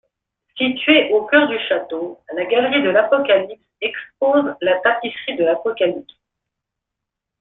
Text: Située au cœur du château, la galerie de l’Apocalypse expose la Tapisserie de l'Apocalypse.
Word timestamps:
Située 0.57 1.11
au 1.13 1.27
cœur 1.27 1.47
du 1.47 1.59
château, 1.69 2.19
la 2.35 2.43
galerie 2.47 2.81
de 2.81 2.89
l’Apocalypse 2.89 3.61
expose 3.81 4.51
la 4.59 4.79
Tapisserie 4.79 5.37
de 5.37 5.43
l'Apocalypse. 5.43 6.15